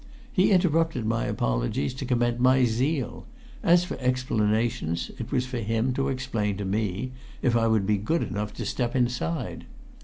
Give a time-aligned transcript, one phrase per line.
[0.33, 3.27] He interrupted my apologies to commend my zeal;
[3.61, 7.11] as for explanations, it was for him to explain to me,
[7.43, 9.65] if I would be good enough to step inside.